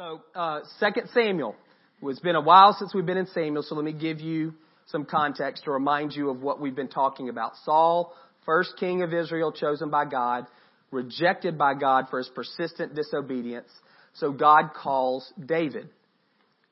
[0.00, 1.54] So, uh, Second Samuel.
[2.00, 4.54] It's been a while since we've been in Samuel, so let me give you
[4.86, 7.52] some context to remind you of what we've been talking about.
[7.66, 8.14] Saul,
[8.46, 10.46] first king of Israel, chosen by God,
[10.90, 13.68] rejected by God for his persistent disobedience.
[14.14, 15.90] So God calls David.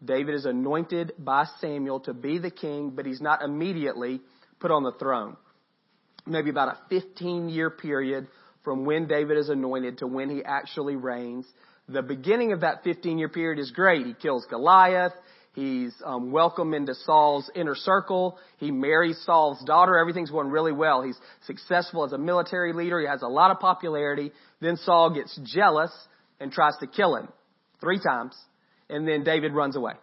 [0.02, 4.22] David is anointed by Samuel to be the king, but he's not immediately
[4.58, 5.36] put on the throne.
[6.24, 8.26] Maybe about a 15 year period
[8.64, 11.46] from when David is anointed to when he actually reigns
[11.89, 14.07] the beginning of that 15 year period is great.
[14.07, 15.12] He kills Goliath.
[15.55, 18.38] He's um, welcomed into Saul's inner circle.
[18.59, 19.98] He marries Saul's daughter.
[19.98, 21.02] Everything's going really well.
[21.02, 23.01] He's successful as a military leader.
[23.01, 24.30] He has a lot of popularity.
[24.61, 25.91] Then Saul gets jealous
[26.38, 27.28] and tries to kill him
[27.80, 28.36] three times.
[28.89, 29.95] And then David runs away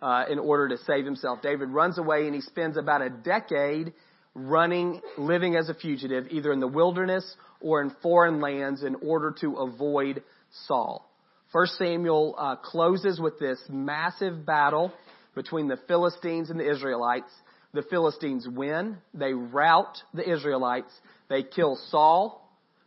[0.00, 1.42] uh, in order to save himself.
[1.42, 3.92] David runs away and he spends about a decade
[4.34, 9.34] running, living as a fugitive, either in the wilderness or in foreign lands in order
[9.40, 10.22] to avoid
[10.66, 11.11] Saul.
[11.52, 14.92] First Samuel uh, closes with this massive battle
[15.34, 17.30] between the Philistines and the Israelites.
[17.74, 18.96] The Philistines win.
[19.12, 20.92] They rout the Israelites.
[21.28, 22.38] They kill Saul.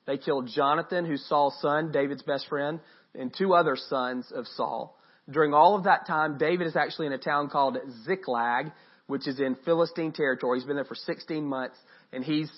[0.08, 2.80] They kill Jonathan, who's Saul's son, David's best friend,
[3.14, 4.98] and two other sons of Saul.
[5.30, 8.72] During all of that time, David is actually in a town called Ziklag,
[9.08, 10.60] which is in Philistine territory.
[10.60, 11.78] He's been there for 16 months,
[12.14, 12.52] and he's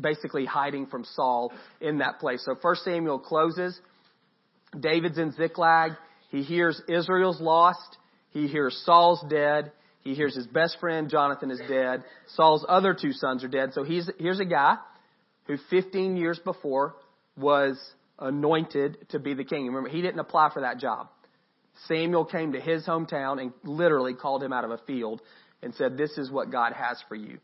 [0.00, 2.44] basically hiding from Saul in that place.
[2.44, 3.80] So First Samuel closes
[4.78, 5.92] David's in Ziklag.
[6.30, 7.98] He hears Israel's lost.
[8.30, 9.72] He hears Saul's dead.
[10.02, 12.02] He hears his best friend Jonathan is dead.
[12.34, 13.72] Saul's other two sons are dead.
[13.72, 14.76] So he's, here's a guy
[15.44, 16.96] who 15 years before
[17.36, 17.78] was
[18.18, 19.66] anointed to be the king.
[19.66, 21.08] Remember, he didn't apply for that job.
[21.86, 25.22] Samuel came to his hometown and literally called him out of a field
[25.62, 27.38] and said, this is what God has for you.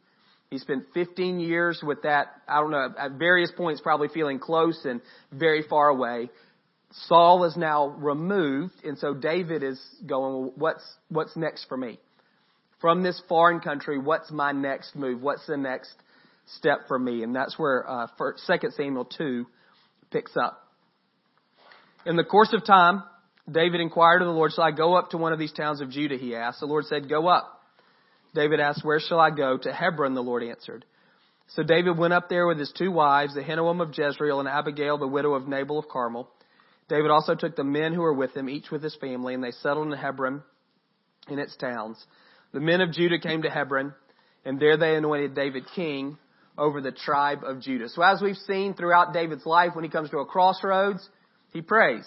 [0.51, 4.81] He spent 15 years with that, I don't know, at various points probably feeling close
[4.85, 6.31] and very far away.
[6.91, 11.98] Saul is now removed, and so David is going, what's, what's next for me?
[12.80, 15.20] From this foreign country, what's my next move?
[15.20, 15.92] What's the next
[16.47, 17.23] step for me?
[17.23, 19.46] And that's where uh, 2 Samuel 2
[20.11, 20.64] picks up.
[22.07, 23.02] In the course of time,
[23.51, 25.90] David inquired of the Lord, Shall I go up to one of these towns of
[25.90, 26.17] Judah?
[26.17, 26.61] He asked.
[26.61, 27.61] The Lord said, Go up.
[28.34, 29.58] David asked, Where shall I go?
[29.58, 30.84] To Hebron, the Lord answered.
[31.48, 35.07] So David went up there with his two wives, Ahinoam of Jezreel and Abigail, the
[35.07, 36.29] widow of Nabal of Carmel.
[36.89, 39.51] David also took the men who were with him, each with his family, and they
[39.51, 40.43] settled in Hebron
[41.29, 42.03] in its towns.
[42.53, 43.95] The men of Judah came to Hebron,
[44.45, 46.17] and there they anointed David king
[46.57, 47.89] over the tribe of Judah.
[47.89, 51.07] So as we've seen throughout David's life, when he comes to a crossroads,
[51.53, 52.07] he prays.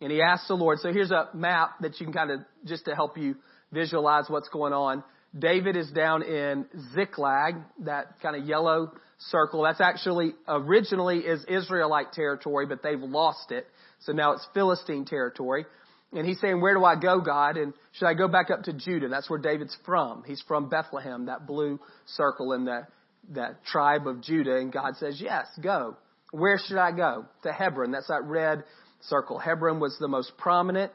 [0.00, 0.78] And he asks the Lord.
[0.80, 3.36] So here's a map that you can kind of, just to help you
[3.72, 5.02] visualize what's going on.
[5.36, 9.62] David is down in Ziklag, that kind of yellow circle.
[9.62, 13.66] That's actually originally is Israelite territory, but they've lost it.
[14.04, 15.66] So now it's Philistine territory.
[16.12, 17.56] And he's saying, where do I go, God?
[17.56, 19.08] And should I go back up to Judah?
[19.08, 20.24] That's where David's from.
[20.26, 22.86] He's from Bethlehem, that blue circle in the,
[23.30, 24.56] that tribe of Judah.
[24.56, 25.96] And God says, yes, go.
[26.30, 27.26] Where should I go?
[27.44, 27.92] To Hebron.
[27.92, 28.64] That's that red
[29.00, 29.38] circle.
[29.38, 30.92] Hebron was the most prominent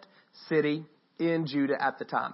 [0.48, 0.86] city
[1.20, 2.34] in Judah at the time.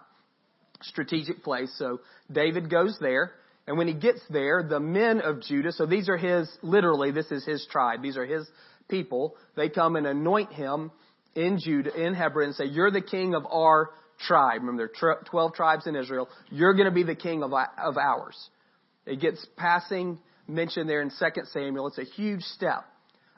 [0.82, 1.74] Strategic place.
[1.78, 3.32] So David goes there.
[3.66, 7.32] And when he gets there, the men of Judah, so these are his, literally, this
[7.32, 8.02] is his tribe.
[8.02, 8.46] These are his
[8.94, 10.92] people, they come and anoint him
[11.34, 13.90] in Judah, in Hebron, and say, "You're the king of our
[14.28, 16.30] tribe." Remember, there are twelve tribes in Israel.
[16.52, 18.38] You're going to be the king of of ours.
[19.08, 21.88] It gets passing mentioned there in 2 Samuel.
[21.88, 22.86] It's a huge step.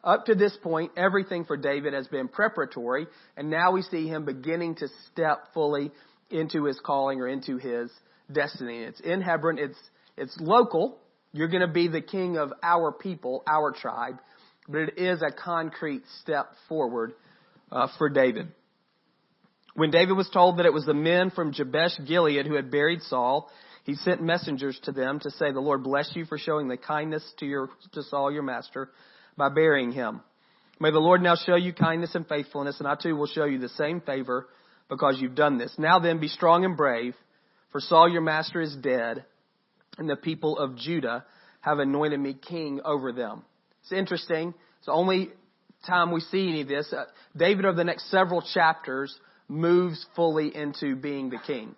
[0.03, 3.07] Up to this point, everything for David has been preparatory,
[3.37, 5.91] and now we see him beginning to step fully
[6.29, 7.89] into his calling or into his
[8.31, 8.79] destiny.
[8.79, 9.57] It's in Hebron.
[9.57, 9.79] It's
[10.17, 10.99] it's local.
[11.31, 14.19] You're going to be the king of our people, our tribe
[14.67, 17.13] but it is a concrete step forward
[17.71, 18.47] uh, for David.
[19.75, 23.01] When David was told that it was the men from Jabesh Gilead who had buried
[23.03, 23.49] Saul,
[23.83, 27.23] he sent messengers to them to say, "The Lord bless you for showing the kindness
[27.39, 28.89] to your to Saul your master
[29.37, 30.21] by burying him.
[30.79, 33.59] May the Lord now show you kindness and faithfulness, and I too will show you
[33.59, 34.47] the same favor
[34.89, 35.73] because you've done this.
[35.77, 37.15] Now then, be strong and brave,
[37.71, 39.25] for Saul your master is dead,
[39.97, 41.25] and the people of Judah
[41.61, 43.43] have anointed me king over them."
[43.85, 44.55] It's interesting.
[44.79, 45.29] It's the only
[45.85, 46.91] time we see any of this.
[46.91, 47.05] Uh,
[47.37, 49.15] David, over the next several chapters,
[49.47, 51.75] moves fully into being the king.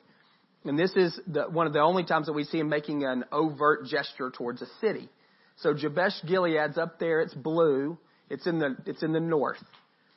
[0.63, 3.25] And this is the, one of the only times that we see him making an
[3.29, 5.09] overt gesture towards a city.
[5.57, 7.19] So Jabesh Gilead's up there.
[7.19, 7.97] It's blue.
[8.29, 9.63] It's in the it's in the north.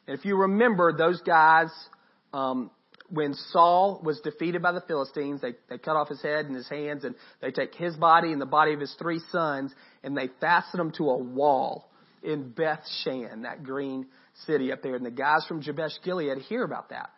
[0.07, 1.71] And if you remember, those guys,
[2.33, 2.71] um,
[3.11, 6.69] when Saul was defeated by the Philistines, they they cut off his head and his
[6.69, 9.73] hands, and they take his body and the body of his three sons,
[10.03, 11.91] and they fasten them to a wall
[12.23, 14.07] in Beth Shan, that green
[14.47, 14.95] city up there.
[14.95, 17.11] And the guys from Jabesh Gilead hear about that.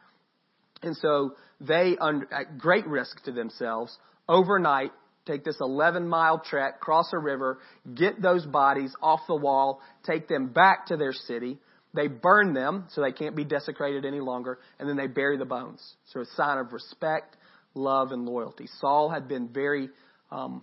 [0.83, 3.97] And so they, at great risk to themselves,
[4.29, 4.93] overnight
[5.27, 7.59] take this 11 mile trek, cross a river,
[7.95, 11.59] get those bodies off the wall, take them back to their city.
[11.95, 15.45] They burn them so they can't be desecrated any longer, and then they bury the
[15.45, 15.83] bones.
[16.13, 17.37] So a sign of respect,
[17.75, 18.69] love, and loyalty.
[18.81, 19.91] Saul had been very
[20.31, 20.63] um,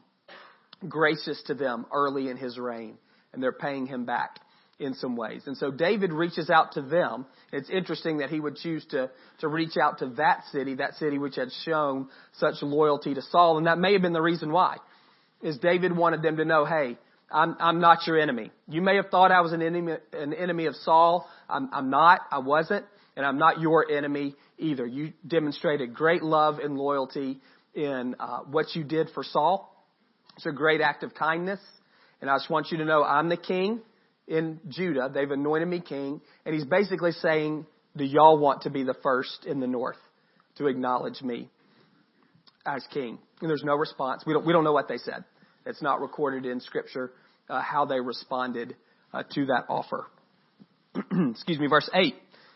[0.88, 2.98] gracious to them early in his reign,
[3.34, 4.40] and they're paying him back
[4.80, 5.44] in some ways.
[5.46, 7.26] And so David reaches out to them.
[7.52, 11.18] It's interesting that he would choose to, to reach out to that city, that city
[11.18, 14.78] which had shown such loyalty to Saul, and that may have been the reason why.
[15.42, 16.98] Is David wanted them to know, hey,
[17.32, 18.52] I'm, I'm not your enemy.
[18.68, 21.28] You may have thought I was an enemy, an enemy of Saul.
[21.50, 22.22] I'm, I'm not.
[22.32, 22.86] I wasn't.
[23.16, 24.86] And I'm not your enemy either.
[24.86, 27.40] You demonstrated great love and loyalty
[27.76, 29.76] in uh, what you did for Saul.
[30.38, 31.60] It's a great act of kindness.
[32.22, 33.82] And I just want you to know I'm the king
[34.28, 35.10] in Judah.
[35.14, 36.22] They've anointed me king.
[36.46, 37.66] And he's basically saying,
[37.96, 39.98] do y'all want to be the first in the north
[40.58, 41.50] to acknowledge me
[42.66, 43.20] as king?
[43.42, 44.24] And there's no response.
[44.26, 45.26] We don't, we don't know what they said.
[45.70, 47.12] It's not recorded in scripture
[47.48, 48.76] uh, how they responded
[49.14, 50.08] uh, to that offer.
[50.96, 52.16] Excuse me, verse 8.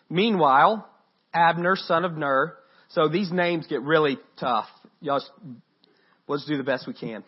[0.09, 0.89] Meanwhile,
[1.31, 2.55] Abner, son of Ner.
[2.89, 4.65] So these names get really tough.
[4.99, 5.21] Y'all,
[6.27, 7.23] let's do the best we can.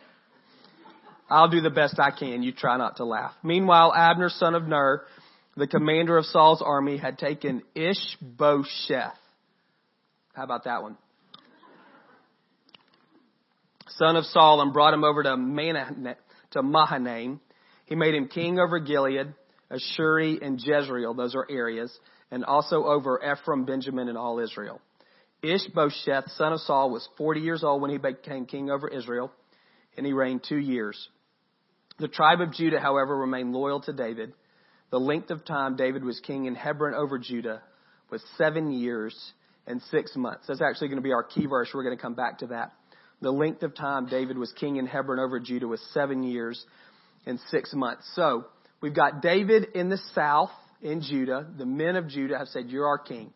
[1.29, 2.41] I'll do the best I can.
[2.41, 3.33] You try not to laugh.
[3.43, 5.03] Meanwhile, Abner, son of Ner,
[5.55, 9.13] the commander of Saul's army, had taken Ishbosheth.
[10.33, 10.97] How about that one?
[13.89, 16.15] Son of Saul, and brought him over to, Manah,
[16.51, 17.39] to Mahanaim.
[17.85, 19.33] He made him king over Gilead,
[19.71, 21.13] Ashuri, and Jezreel.
[21.13, 21.97] Those are areas.
[22.31, 24.81] And also over Ephraim, Benjamin, and all Israel.
[25.43, 29.31] Ishbosheth, son of Saul, was 40 years old when he became king over Israel,
[29.95, 31.09] and he reigned two years.
[31.99, 34.33] The tribe of Judah, however, remained loyal to David.
[34.89, 37.61] The length of time David was king in Hebron over Judah
[38.09, 39.15] was seven years
[39.67, 40.45] and six months.
[40.47, 41.69] That's actually going to be our key verse.
[41.73, 42.73] We're going to come back to that.
[43.21, 46.63] The length of time David was king in Hebron over Judah was seven years
[47.25, 48.03] and six months.
[48.15, 48.45] So
[48.81, 50.51] we've got David in the south
[50.81, 51.47] in Judah.
[51.57, 53.31] The men of Judah have said, You're our king.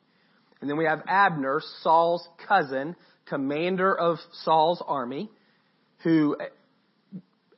[0.61, 2.95] And then we have Abner, Saul's cousin,
[3.27, 5.29] commander of Saul's army,
[6.03, 6.35] who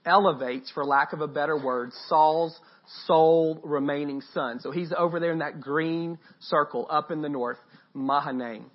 [0.06, 2.58] elevates, for lack of a better word, Saul's
[3.06, 4.60] sole remaining son.
[4.60, 7.58] So he's over there in that green circle up in the north,
[7.94, 8.66] Mahanaim.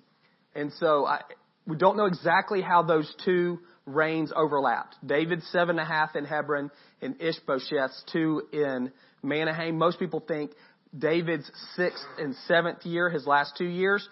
[0.55, 1.21] And so I,
[1.67, 4.95] we don't know exactly how those two reigns overlapped.
[5.05, 6.71] David's seven and a half in Hebron
[7.01, 8.91] and Ishbosheth's two in
[9.23, 9.75] Manahaim.
[9.75, 10.51] Most people think
[10.97, 14.07] David's sixth and seventh year, his last two years,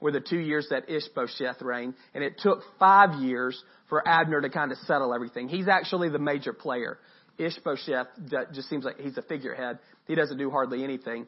[0.00, 1.94] were the two years that Ishbosheth reigned.
[2.14, 5.48] And it took five years for Abner to kind of settle everything.
[5.48, 6.98] He's actually the major player.
[7.38, 8.08] Ishbosheth
[8.52, 9.78] just seems like he's a figurehead.
[10.06, 11.26] He doesn't do hardly anything.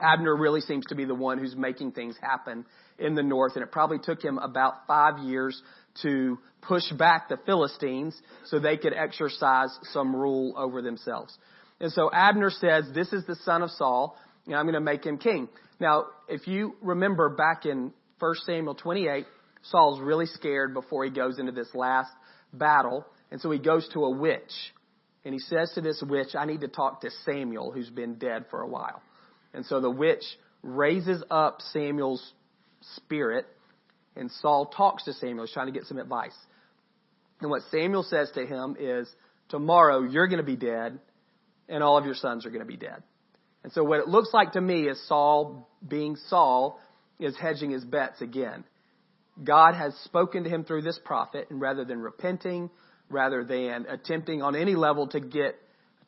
[0.00, 2.64] Abner really seems to be the one who's making things happen
[2.98, 5.60] in the north, and it probably took him about five years
[6.02, 11.36] to push back the Philistines so they could exercise some rule over themselves.
[11.80, 15.04] And so Abner says, This is the son of Saul, and I'm going to make
[15.04, 15.48] him king.
[15.80, 19.26] Now, if you remember back in 1 Samuel 28,
[19.62, 22.10] Saul's really scared before he goes into this last
[22.52, 23.04] battle.
[23.30, 24.52] And so he goes to a witch.
[25.24, 28.44] And he says to this witch, I need to talk to Samuel, who's been dead
[28.50, 29.02] for a while.
[29.54, 30.22] And so the witch
[30.62, 32.32] raises up Samuel's
[32.96, 33.46] spirit,
[34.16, 35.46] and Saul talks to Samuel.
[35.46, 36.36] He's trying to get some advice.
[37.40, 39.08] And what Samuel says to him is,
[39.48, 40.98] Tomorrow you're going to be dead,
[41.68, 43.02] and all of your sons are going to be dead.
[43.62, 46.80] And so what it looks like to me is Saul, being Saul,
[47.18, 48.64] is hedging his bets again.
[49.42, 52.70] God has spoken to him through this prophet, and rather than repenting,
[53.08, 55.56] rather than attempting on any level to get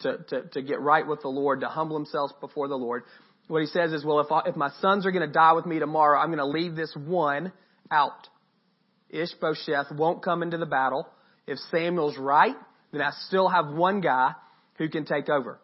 [0.01, 3.05] to, to, to get right with the Lord, to humble himself before the Lord,
[3.49, 5.67] what he says is, well, if, I, if my sons are going to die with
[5.67, 7.53] me tomorrow, I'm going to leave this one
[7.91, 8.29] out.
[9.11, 11.07] Ishbosheth won't come into the battle.
[11.47, 12.57] If Samuel's right,
[12.93, 14.33] then I still have one guy
[14.79, 15.61] who can take over.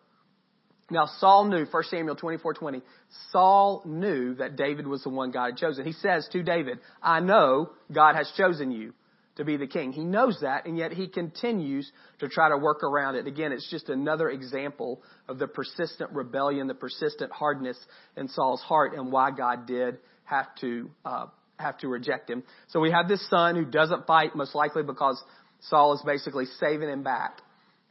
[0.91, 2.83] Now Saul knew, 1 Samuel 24, 20,
[3.31, 5.87] Saul knew that David was the one God had chosen.
[5.87, 8.93] He says to David, I know God has chosen you
[9.37, 9.93] to be the king.
[9.93, 13.27] He knows that, and yet he continues to try to work around it.
[13.27, 17.79] Again, it's just another example of the persistent rebellion, the persistent hardness
[18.17, 21.27] in Saul's heart, and why God did have to uh,
[21.59, 22.43] have to reject him.
[22.69, 25.23] So we have this son who doesn't fight, most likely because
[25.61, 27.39] Saul is basically saving him back,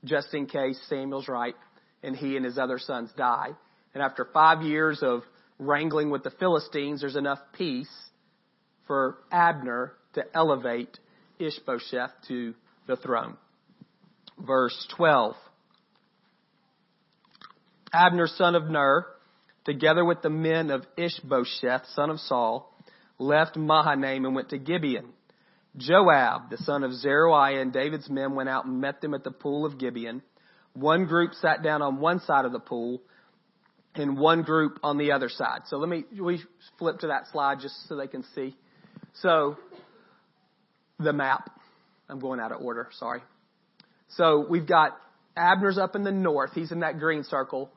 [0.04, 1.56] just in case Samuel's right
[2.04, 3.50] and he and his other sons die.
[3.94, 5.22] And after five years of
[5.58, 7.92] wrangling with the Philistines, there's enough peace
[8.88, 10.98] for Abner to elevate
[11.42, 12.54] Ishbosheth to
[12.88, 13.38] the throne.
[14.40, 15.36] Verse 12.
[17.94, 19.06] Abner, son of Ner,
[19.66, 22.74] together with the men of Ishbosheth, son of Saul,
[23.20, 25.10] left Mahanaim and went to Gibeon.
[25.78, 29.32] Joab, the son of Zeruiah, and David's men went out and met them at the
[29.32, 30.22] pool of Gibeon.
[30.74, 33.02] One group sat down on one side of the pool,
[33.96, 35.62] and one group on the other side.
[35.68, 36.42] So let me we
[36.78, 38.56] flip to that slide just so they can see.
[39.16, 39.58] So
[41.04, 41.50] the map.
[42.10, 42.90] I'm going out of order.
[43.00, 43.22] Sorry.
[44.10, 44.98] So we've got
[45.36, 46.52] Abner's up in the north.
[46.54, 47.72] He's in that green circle.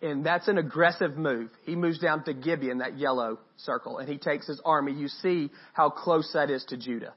[0.00, 1.50] And that's an aggressive move.
[1.64, 4.92] He moves down to Gibeon, that yellow circle, and he takes his army.
[4.92, 7.14] You see how close that is to Judah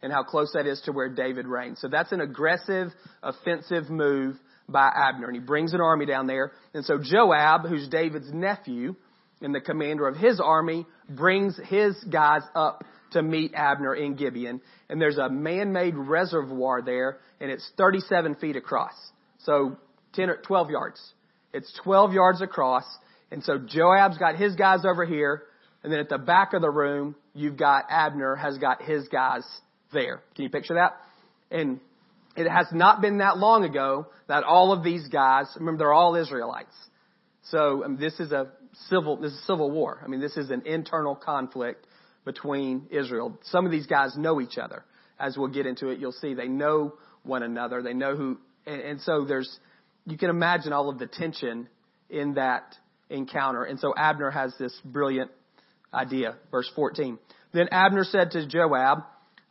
[0.00, 1.78] and how close that is to where David reigned.
[1.78, 2.88] So that's an aggressive,
[3.22, 4.36] offensive move
[4.68, 5.26] by Abner.
[5.26, 6.52] And he brings an army down there.
[6.72, 8.94] And so Joab, who's David's nephew
[9.40, 12.84] and the commander of his army, brings his guys up
[13.14, 14.60] to meet Abner in Gibeon.
[14.88, 18.94] And there's a man-made reservoir there, and it's 37 feet across.
[19.38, 19.78] So
[20.14, 21.00] 10 or 12 yards.
[21.52, 22.84] It's 12 yards across.
[23.30, 25.42] And so Joab's got his guys over here.
[25.82, 29.44] And then at the back of the room, you've got Abner has got his guys
[29.92, 30.22] there.
[30.34, 30.96] Can you picture that?
[31.50, 31.80] And
[32.36, 36.14] it has not been that long ago that all of these guys, remember they're all
[36.16, 36.74] Israelites.
[37.50, 38.48] So I mean, this is a
[38.88, 40.00] civil, this is civil war.
[40.02, 41.86] I mean, this is an internal conflict
[42.24, 43.38] between Israel.
[43.44, 44.84] Some of these guys know each other.
[45.18, 47.82] As we'll get into it, you'll see they know one another.
[47.82, 49.58] They know who, and, and so there's,
[50.06, 51.68] you can imagine all of the tension
[52.10, 52.74] in that
[53.10, 53.64] encounter.
[53.64, 55.30] And so Abner has this brilliant
[55.92, 56.36] idea.
[56.50, 57.18] Verse 14.
[57.52, 59.04] Then Abner said to Joab,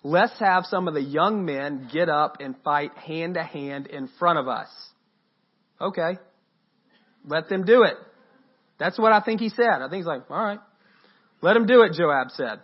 [0.04, 4.10] let's have some of the young men get up and fight hand to hand in
[4.20, 4.68] front of us.
[5.80, 6.18] Okay.
[7.26, 7.96] Let them do it.
[8.80, 9.82] That's what I think he said.
[9.82, 10.60] I think he's like, all right.
[11.44, 12.62] Let them do it, Joab said.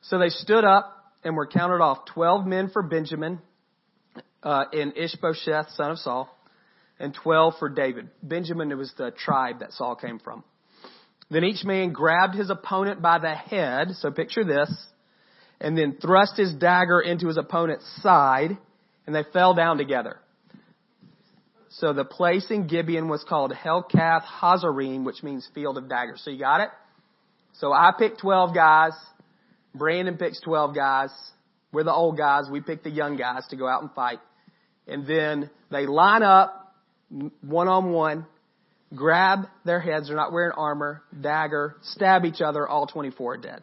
[0.00, 3.40] So they stood up and were counted off 12 men for Benjamin
[4.42, 6.34] uh, in Ishbosheth, son of Saul
[6.98, 8.08] and 12 for David.
[8.22, 10.44] Benjamin was the tribe that Saul came from.
[11.30, 14.70] Then each man grabbed his opponent by the head, so picture this,
[15.60, 18.56] and then thrust his dagger into his opponent's side,
[19.06, 20.18] and they fell down together.
[21.68, 26.22] So the place in Gibeon was called Helkath Hazzurim, which means field of daggers.
[26.24, 26.70] So you got it?
[27.54, 28.92] So I picked 12 guys.
[29.74, 31.10] Brandon picks 12 guys.
[31.72, 32.44] We're the old guys.
[32.50, 34.18] We pick the young guys to go out and fight.
[34.86, 36.74] And then they line up
[37.42, 38.26] one on one,
[38.94, 43.62] grab their heads, they're not wearing armor, dagger, stab each other, all 24 are dead.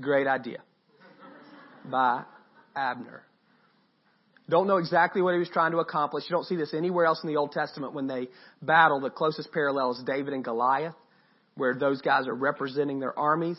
[0.00, 0.58] Great idea.
[1.84, 2.24] By
[2.74, 3.22] Abner.
[4.48, 6.24] Don't know exactly what he was trying to accomplish.
[6.28, 8.28] You don't see this anywhere else in the Old Testament when they
[8.60, 9.00] battle.
[9.00, 10.94] The closest parallel is David and Goliath,
[11.56, 13.58] where those guys are representing their armies.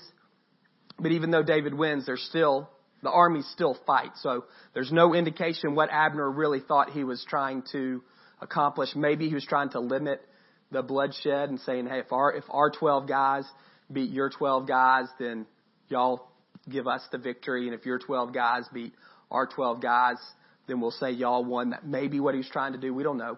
[0.99, 2.69] But even though David wins, there's still,
[3.03, 4.11] the armies still fight.
[4.21, 8.01] So there's no indication what Abner really thought he was trying to
[8.41, 8.89] accomplish.
[8.95, 10.21] Maybe he was trying to limit
[10.71, 13.45] the bloodshed and saying, hey, if our, if our 12 guys
[13.91, 15.45] beat your 12 guys, then
[15.89, 16.27] y'all
[16.69, 17.67] give us the victory.
[17.67, 18.93] And if your 12 guys beat
[19.29, 20.17] our 12 guys,
[20.67, 21.71] then we'll say y'all won.
[21.71, 22.93] That may be what he was trying to do.
[22.93, 23.37] We don't know.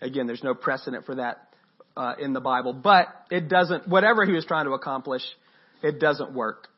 [0.00, 1.47] Again, there's no precedent for that
[1.98, 3.88] uh, in the Bible, but it doesn't.
[3.88, 5.22] Whatever he was trying to accomplish,
[5.82, 6.68] it doesn't work.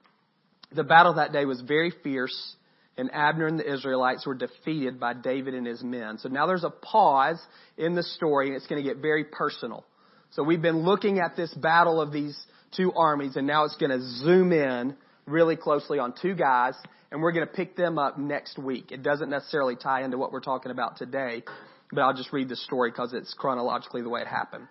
[0.72, 2.54] The battle that day was very fierce
[2.96, 6.18] and Abner and the Israelites were defeated by David and his men.
[6.18, 7.40] So now there's a pause
[7.76, 9.84] in the story and it's going to get very personal.
[10.32, 12.38] So we've been looking at this battle of these
[12.76, 14.96] two armies and now it's going to zoom in
[15.26, 16.74] really closely on two guys
[17.10, 18.92] and we're going to pick them up next week.
[18.92, 21.42] It doesn't necessarily tie into what we're talking about today,
[21.90, 24.66] but I'll just read the story because it's chronologically the way it happened.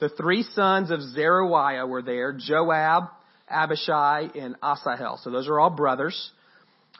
[0.00, 3.04] The three sons of Zeruiah were there, Joab,
[3.48, 5.18] Abishai, and Asahel.
[5.22, 6.30] So those are all brothers.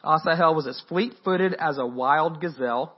[0.03, 2.97] Asahel was as fleet-footed as a wild gazelle.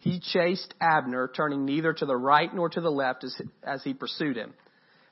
[0.00, 3.94] He chased Abner, turning neither to the right nor to the left as, as he
[3.94, 4.54] pursued him.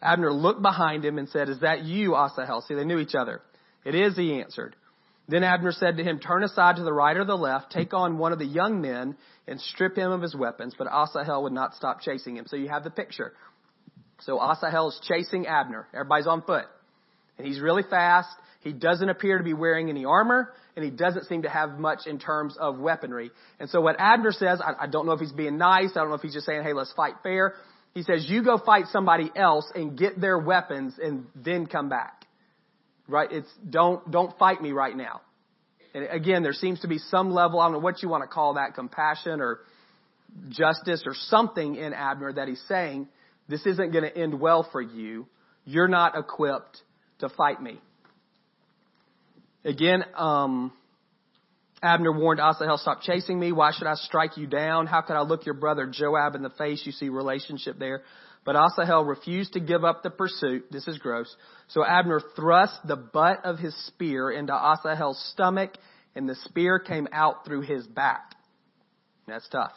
[0.00, 2.62] Abner looked behind him and said, Is that you, Asahel?
[2.62, 3.42] See, they knew each other.
[3.84, 4.76] It is, he answered.
[5.28, 8.18] Then Abner said to him, Turn aside to the right or the left, take on
[8.18, 9.16] one of the young men,
[9.48, 10.74] and strip him of his weapons.
[10.78, 12.46] But Asahel would not stop chasing him.
[12.46, 13.32] So you have the picture.
[14.20, 15.86] So Asahel is chasing Abner.
[15.92, 16.64] Everybody's on foot.
[17.38, 18.28] And he's really fast.
[18.62, 22.00] He doesn't appear to be wearing any armor, and he doesn't seem to have much
[22.06, 23.30] in terms of weaponry.
[23.60, 26.08] And so what Abner says, I, I don't know if he's being nice, I don't
[26.08, 27.54] know if he's just saying, hey, let's fight fair.
[27.94, 32.26] He says, you go fight somebody else and get their weapons and then come back.
[33.06, 33.30] Right?
[33.30, 35.20] It's, don't, don't fight me right now.
[35.94, 38.28] And again, there seems to be some level, I don't know what you want to
[38.28, 39.60] call that, compassion or
[40.48, 43.08] justice or something in Abner that he's saying,
[43.48, 45.26] this isn't going to end well for you.
[45.64, 46.82] You're not equipped
[47.20, 47.80] to fight me.
[49.64, 50.72] Again, um,
[51.82, 53.52] Abner warned Asahel, stop chasing me.
[53.52, 54.86] Why should I strike you down?
[54.86, 56.82] How could I look your brother Joab in the face?
[56.84, 58.02] You see relationship there.
[58.44, 60.66] But Asahel refused to give up the pursuit.
[60.70, 61.34] This is gross.
[61.68, 65.72] So Abner thrust the butt of his spear into Asahel's stomach
[66.14, 68.34] and the spear came out through his back.
[69.26, 69.72] That's tough.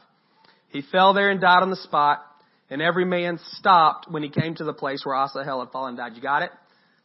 [0.70, 2.24] He fell there and died on the spot
[2.70, 5.98] and every man stopped when he came to the place where Asahel had fallen and
[5.98, 6.16] died.
[6.16, 6.52] You got it?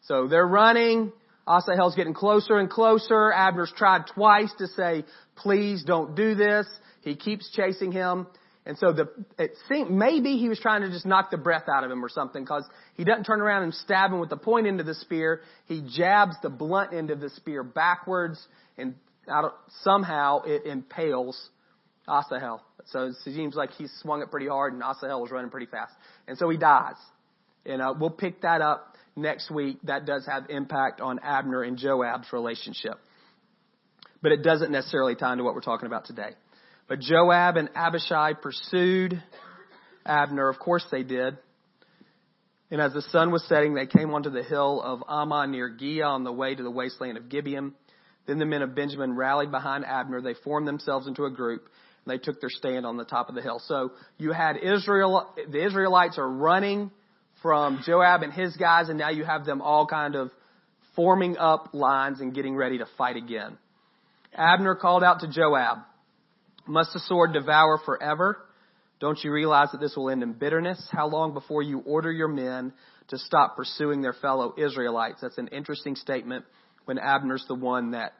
[0.02, 1.12] So they're running.
[1.46, 3.32] Asahel's getting closer and closer.
[3.32, 5.04] Abner's tried twice to say,
[5.36, 6.66] please don't do this.
[7.02, 8.26] He keeps chasing him.
[8.66, 11.84] And so the, it seemed, maybe he was trying to just knock the breath out
[11.84, 14.66] of him or something because he doesn't turn around and stab him with the point
[14.66, 15.42] end of the spear.
[15.66, 18.42] He jabs the blunt end of the spear backwards
[18.78, 18.94] and
[19.82, 21.50] somehow it impales
[22.08, 22.62] Asahel.
[22.86, 25.92] So it seems like he swung it pretty hard and Asahel was running pretty fast.
[26.28, 26.96] And so he dies.
[27.66, 31.78] And uh, we'll pick that up next week, that does have impact on Abner and
[31.78, 32.94] Joab's relationship.
[34.22, 36.30] But it doesn't necessarily tie into what we're talking about today.
[36.88, 39.22] But Joab and Abishai pursued
[40.04, 40.48] Abner.
[40.48, 41.38] Of course they did.
[42.70, 46.06] And as the sun was setting, they came onto the hill of Ammah near Giah
[46.06, 47.74] on the way to the wasteland of Gibeon.
[48.26, 50.20] Then the men of Benjamin rallied behind Abner.
[50.20, 51.68] They formed themselves into a group.
[52.06, 53.60] They took their stand on the top of the hill.
[53.66, 56.90] So you had Israel, the Israelites are running
[57.42, 60.30] from Joab and his guys, and now you have them all kind of
[60.96, 63.58] forming up lines and getting ready to fight again.
[64.34, 65.78] Abner called out to Joab,
[66.66, 68.38] Must the sword devour forever?
[69.00, 70.88] Don't you realize that this will end in bitterness?
[70.90, 72.72] How long before you order your men
[73.08, 75.18] to stop pursuing their fellow Israelites?
[75.20, 76.44] That's an interesting statement
[76.84, 78.14] when Abner's the one that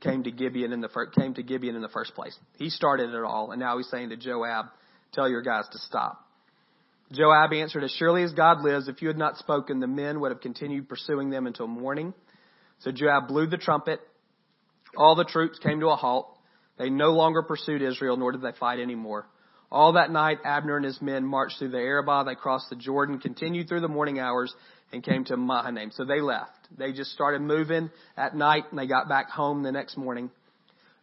[0.00, 2.38] came to Gibeon in the first, came to Gibeon in the first place.
[2.58, 4.66] He started it all, and now he's saying to Joab,
[5.12, 6.26] "Tell your guys to stop."
[7.12, 10.30] Joab answered, As surely as God lives, if you had not spoken, the men would
[10.30, 12.14] have continued pursuing them until morning.
[12.80, 14.00] So Joab blew the trumpet.
[14.96, 16.38] All the troops came to a halt.
[16.78, 19.26] They no longer pursued Israel, nor did they fight anymore.
[19.72, 22.24] All that night, Abner and his men marched through the Arabah.
[22.24, 24.54] They crossed the Jordan, continued through the morning hours,
[24.92, 25.90] and came to Mahanaim.
[25.92, 26.50] So they left.
[26.76, 30.30] They just started moving at night, and they got back home the next morning.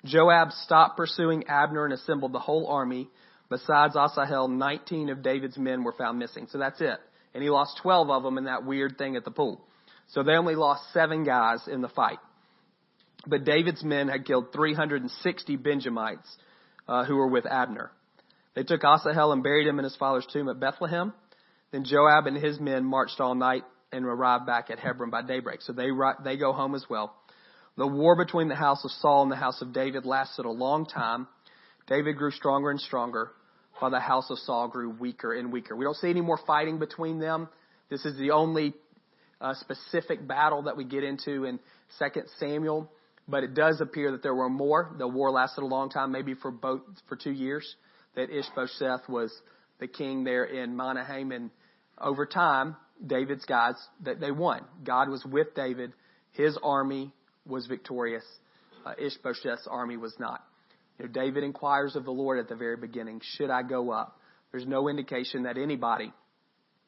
[0.06, 3.10] Joab stopped pursuing Abner and assembled the whole army.
[3.50, 6.48] Besides Asahel, 19 of David's men were found missing.
[6.52, 7.00] So that's it.
[7.34, 9.62] And he lost 12 of them in that weird thing at the pool.
[10.10, 12.20] So they only lost seven guys in the fight.
[13.26, 16.38] But David's men had killed 360 Benjamites
[16.88, 17.92] uh, who were with Abner.
[18.56, 21.14] They took Asahel and buried him in his father's tomb at Bethlehem.
[21.72, 25.62] Then Joab and his men marched all night and arrive back at Hebron by daybreak.
[25.62, 25.90] So they
[26.24, 27.16] they go home as well.
[27.78, 30.86] The war between the house of Saul and the house of David lasted a long
[30.86, 31.28] time.
[31.88, 33.32] David grew stronger and stronger
[33.80, 35.76] while the house of Saul grew weaker and weaker.
[35.76, 37.48] We don't see any more fighting between them.
[37.90, 38.74] This is the only
[39.40, 41.60] uh, specific battle that we get into in
[42.00, 42.92] 2 Samuel,
[43.28, 44.96] but it does appear that there were more.
[44.98, 47.76] The war lasted a long time, maybe for both for two years.
[48.16, 49.32] That Ishbosheth was
[49.80, 51.52] the king there in Mahanaim, and
[52.00, 54.62] over time, David's guys that they won.
[54.84, 55.94] God was with David.
[56.32, 57.14] His army
[57.46, 58.24] was victorious.
[58.86, 60.44] Uh, Ishbosheth's army was not.
[60.98, 64.20] You know, David inquires of the Lord at the very beginning, should I go up?
[64.52, 66.12] There's no indication that anybody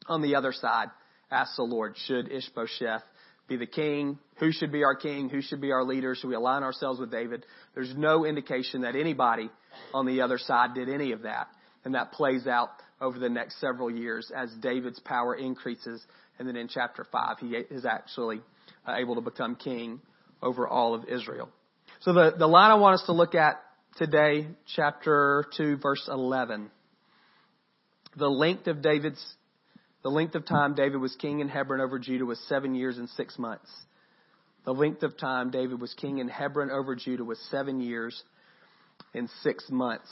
[0.07, 0.87] on the other side
[1.29, 3.03] asks the Lord, should Ishbosheth
[3.47, 4.17] be the king?
[4.37, 5.29] Who should be our king?
[5.29, 6.15] Who should be our leader?
[6.15, 7.45] Should we align ourselves with David?
[7.75, 9.49] There's no indication that anybody
[9.93, 11.47] on the other side did any of that.
[11.83, 12.69] And that plays out
[13.01, 16.03] over the next several years as David's power increases.
[16.37, 18.41] And then in chapter 5, he is actually
[18.87, 20.01] uh, able to become king
[20.41, 21.49] over all of Israel.
[22.01, 23.61] So the, the line I want us to look at
[23.97, 26.71] today, chapter 2, verse 11.
[28.17, 29.23] The length of David's,
[30.03, 33.09] the length of time David was king in Hebron over Judah was seven years and
[33.09, 33.69] six months.
[34.65, 38.21] The length of time David was king in Hebron over Judah was seven years
[39.13, 40.09] and six months.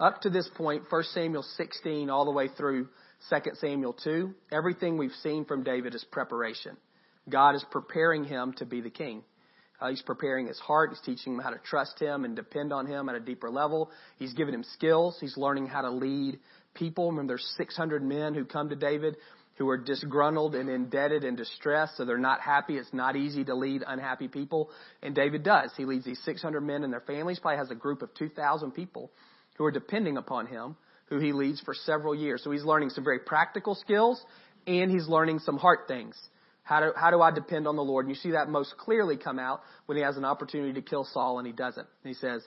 [0.00, 2.88] Up to this point, 1 Samuel 16 all the way through
[3.30, 6.76] 2 Samuel 2, everything we've seen from David is preparation.
[7.28, 9.22] God is preparing him to be the king.
[9.80, 10.90] Uh, he's preparing his heart.
[10.90, 13.90] He's teaching him how to trust him and depend on him at a deeper level.
[14.18, 15.16] He's giving him skills.
[15.20, 16.40] He's learning how to lead
[16.74, 17.10] people.
[17.10, 19.16] Remember, there's 600 men who come to David
[19.56, 22.76] who are disgruntled and indebted and distressed, so they're not happy.
[22.76, 24.70] It's not easy to lead unhappy people.
[25.02, 25.70] And David does.
[25.76, 27.38] He leads these 600 men and their families.
[27.38, 29.12] Probably has a group of 2,000 people
[29.54, 32.42] who are depending upon him, who he leads for several years.
[32.42, 34.22] So he's learning some very practical skills
[34.66, 36.16] and he's learning some heart things.
[36.62, 38.06] How do, how do I depend on the Lord?
[38.06, 41.04] And you see that most clearly come out when he has an opportunity to kill
[41.04, 41.86] Saul and he doesn't.
[42.02, 42.42] And he says,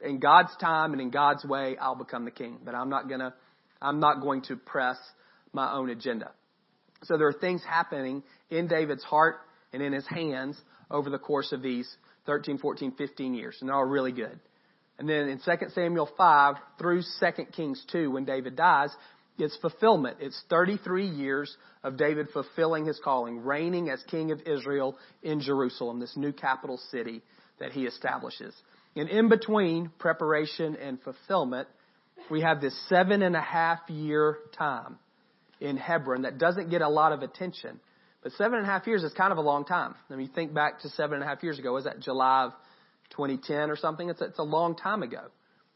[0.00, 2.58] in God's time and in God's way, I'll become the king.
[2.64, 3.34] But I'm not gonna,
[3.80, 4.96] I'm not going to press
[5.52, 6.32] my own agenda.
[7.04, 9.36] So there are things happening in David's heart
[9.72, 10.58] and in his hands
[10.90, 11.88] over the course of these
[12.26, 14.38] 13, 14, 15 years, and they're all really good.
[14.98, 18.90] And then in 2 Samuel 5 through 2 Kings 2, when David dies,
[19.38, 20.18] it's fulfillment.
[20.20, 25.98] It's 33 years of David fulfilling his calling, reigning as king of Israel in Jerusalem,
[25.98, 27.22] this new capital city
[27.58, 28.54] that he establishes.
[28.94, 31.66] And in between preparation and fulfillment,
[32.30, 34.98] we have this seven and a half year time
[35.60, 37.80] in Hebron that doesn't get a lot of attention.
[38.22, 39.94] But seven and a half years is kind of a long time.
[40.10, 41.72] I mean, think back to seven and a half years ago.
[41.72, 42.52] Was that July of
[43.16, 44.08] 2010 or something?
[44.08, 45.22] It's, it's a long time ago.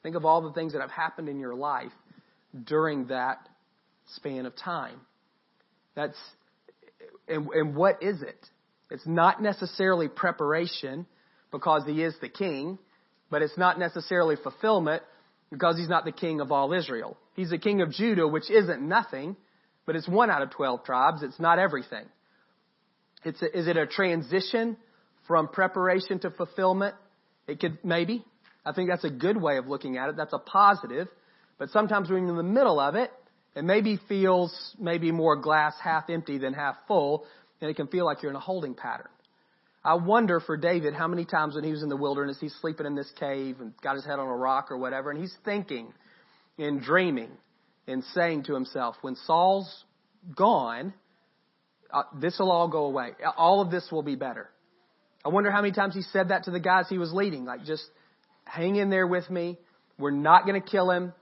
[0.03, 1.93] Think of all the things that have happened in your life
[2.65, 3.39] during that
[4.15, 5.01] span of time.
[5.95, 6.17] That's,
[7.27, 8.39] and, and what is it?
[8.91, 11.07] It's not necessarily preparation
[11.51, 12.79] because he is the king,
[13.31, 15.03] but it's not necessarily fulfillment
[15.51, 17.17] because he's not the king of all Israel.
[17.35, 19.37] He's the king of Judah, which isn't nothing,
[19.87, 21.23] but it's one out of 12 tribes.
[21.23, 22.05] It's not everything.
[23.25, 24.77] It's a, is it a transition
[25.27, 26.95] from preparation to fulfillment?
[27.49, 28.25] It could, maybe.
[28.65, 30.17] I think that's a good way of looking at it.
[30.17, 31.09] That's a positive.
[31.59, 33.11] But sometimes when you're in the middle of it,
[33.57, 37.25] it maybe feels maybe more glass half empty than half full,
[37.61, 39.09] and it can feel like you're in a holding pattern.
[39.85, 42.87] I wonder for David how many times when he was in the wilderness, he's sleeping
[42.87, 45.93] in this cave and got his head on a rock or whatever, and he's thinking
[46.59, 47.31] and dreaming
[47.87, 49.85] and saying to himself, when Saul's
[50.37, 50.93] gone,
[51.91, 53.13] uh, this will all go away.
[53.37, 54.51] All of this will be better.
[55.25, 57.65] I wonder how many times he said that to the guys he was leading, like
[57.65, 57.85] just
[58.45, 59.59] hang in there with me.
[59.99, 61.13] We're not going to kill him.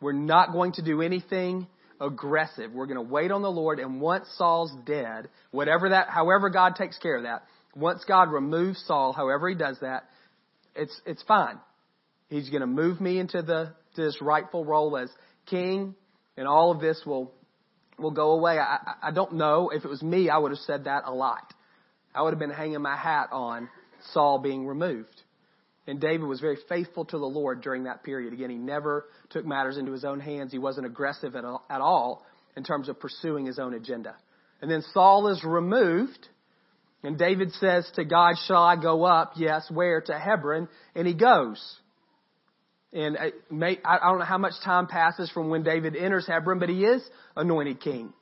[0.00, 1.66] We're not going to do anything
[2.00, 2.72] aggressive.
[2.72, 3.78] We're going to wait on the Lord.
[3.78, 7.44] And once Saul's dead, whatever that, however God takes care of that,
[7.76, 10.04] once God removes Saul, however he does that,
[10.74, 11.58] it's, it's fine.
[12.28, 15.10] He's going to move me into the, to this rightful role as
[15.46, 15.94] king
[16.36, 17.32] and all of this will,
[17.98, 18.58] will go away.
[18.58, 19.70] I, I don't know.
[19.70, 21.52] If it was me, I would have said that a lot.
[22.14, 23.68] I would have been hanging my hat on
[24.12, 25.22] Saul being removed.
[25.86, 28.32] And David was very faithful to the Lord during that period.
[28.32, 30.52] Again, he never took matters into his own hands.
[30.52, 32.24] He wasn't aggressive at all, at all
[32.56, 34.14] in terms of pursuing his own agenda.
[34.60, 36.28] And then Saul is removed,
[37.02, 39.32] and David says to God, Shall I go up?
[39.36, 40.00] Yes, where?
[40.02, 40.68] To Hebron.
[40.94, 41.60] And he goes.
[42.92, 46.68] And uh, I don't know how much time passes from when David enters Hebron, but
[46.68, 47.02] he is
[47.36, 48.12] anointed king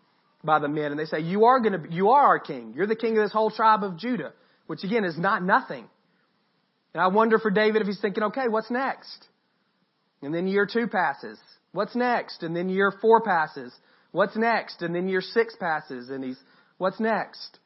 [0.49, 0.91] by the men.
[0.91, 2.73] And they say, You are going to, you are our king.
[2.75, 4.33] You're the king of this whole tribe of Judah,
[4.67, 5.87] which again is not nothing.
[6.95, 9.29] And I wonder for David if he's thinking, okay, what's next?
[10.23, 11.39] And then year two passes.
[11.73, 12.43] What's next?
[12.43, 13.73] And then year four passes.
[14.11, 14.83] What's next?
[14.83, 16.09] And then year six passes.
[16.09, 16.39] And he's,
[16.79, 17.59] what's next?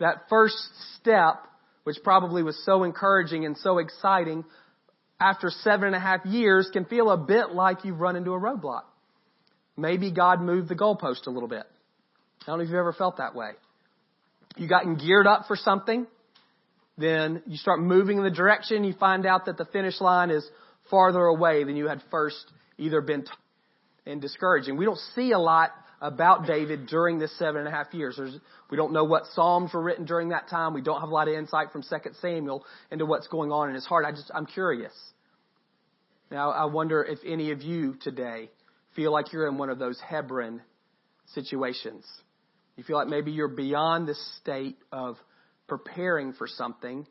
[0.00, 0.56] That first
[0.96, 1.46] step,
[1.84, 4.44] which probably was so encouraging and so exciting,
[5.20, 8.40] after seven and a half years can feel a bit like you've run into a
[8.40, 8.82] roadblock.
[9.76, 11.64] Maybe God moved the goalpost a little bit.
[12.42, 13.52] I don't know if you've ever felt that way.
[14.56, 16.06] You gotten geared up for something,
[16.98, 20.46] then you start moving in the direction, you find out that the finish line is
[20.90, 22.44] farther away than you had first
[22.78, 23.38] either been taught
[24.04, 24.76] and discouraging.
[24.76, 28.16] We don't see a lot about David during this seven and a half years.
[28.16, 28.36] There's,
[28.70, 30.74] we don't know what Psalms were written during that time.
[30.74, 33.74] We don't have a lot of insight from Second Samuel into what's going on in
[33.76, 34.04] his heart.
[34.04, 34.92] I just, I'm curious.
[36.30, 38.50] Now, I wonder if any of you today
[38.96, 40.60] feel like you're in one of those Hebron
[41.34, 42.04] situations.
[42.82, 45.16] You feel like maybe you're beyond the state of
[45.68, 47.06] preparing for something,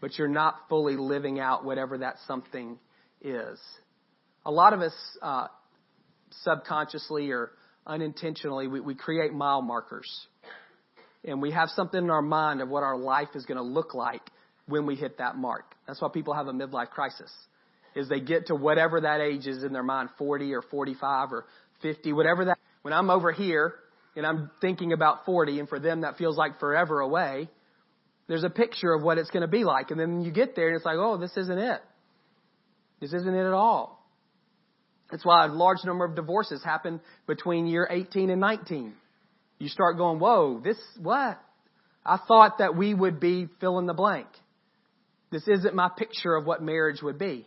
[0.00, 2.78] but you're not fully living out whatever that something
[3.20, 3.58] is.
[4.46, 5.48] A lot of us, uh,
[6.42, 7.50] subconsciously or
[7.88, 10.08] unintentionally, we, we create mile markers.
[11.24, 13.94] And we have something in our mind of what our life is going to look
[13.94, 14.22] like
[14.66, 15.74] when we hit that mark.
[15.88, 17.32] That's why people have a midlife crisis.
[17.96, 21.46] Is they get to whatever that age is in their mind, 40 or 45 or
[21.82, 22.58] 50, whatever that.
[22.82, 23.74] When I'm over here
[24.16, 27.48] and I'm thinking about 40 and for them that feels like forever away,
[28.26, 29.90] there's a picture of what it's going to be like.
[29.90, 31.80] And then you get there and it's like, oh, this isn't it.
[33.00, 34.04] This isn't it at all.
[35.10, 38.94] That's why a large number of divorces happen between year 18 and 19.
[39.58, 41.40] You start going, whoa, this, what?
[42.04, 44.28] I thought that we would be fill in the blank.
[45.30, 47.46] This isn't my picture of what marriage would be.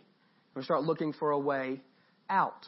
[0.54, 1.80] We start looking for a way
[2.28, 2.66] out.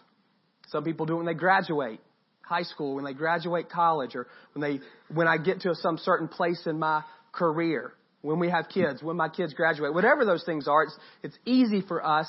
[0.68, 2.00] Some people do it when they graduate
[2.46, 4.80] high school, when they graduate college, or when they,
[5.12, 9.16] when I get to some certain place in my career, when we have kids, when
[9.16, 12.28] my kids graduate, whatever those things are, it's, it's easy for us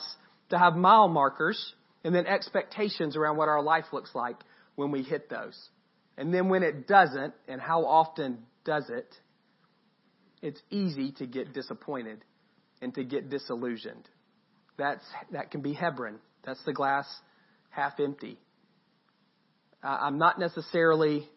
[0.50, 4.38] to have mile markers and then expectations around what our life looks like
[4.76, 5.58] when we hit those.
[6.18, 9.08] And then when it doesn't, and how often does it,
[10.42, 12.24] it's easy to get disappointed
[12.82, 14.08] and to get disillusioned.
[14.78, 16.20] That's, that can be Hebron.
[16.46, 17.08] That's the glass
[17.70, 18.38] half empty.
[19.88, 21.30] Uh, I'm not necessarily